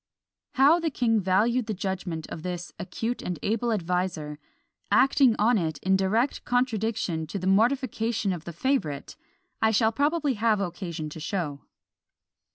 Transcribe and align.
How 0.53 0.79
the 0.79 0.89
king 0.89 1.19
valued 1.19 1.67
the 1.67 1.75
judgment 1.75 2.25
of 2.31 2.41
this 2.41 2.71
acute 2.79 3.21
and 3.21 3.37
able 3.43 3.71
adviser, 3.71 4.39
acting 4.89 5.35
on 5.37 5.59
it 5.59 5.77
in 5.83 5.95
direct 5.95 6.43
contradiction 6.43 7.19
and 7.19 7.29
to 7.29 7.37
the 7.37 7.45
mortification 7.45 8.33
of 8.33 8.45
the 8.45 8.51
favourite, 8.53 9.15
I 9.61 9.69
shall 9.69 9.91
probably 9.91 10.33
have 10.33 10.59
occasion 10.59 11.07
to 11.11 11.19
show. 11.19 11.65